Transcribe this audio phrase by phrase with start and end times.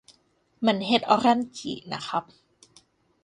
[0.59, 2.23] เหมือนเห็ดออรัลจิน่ะครับ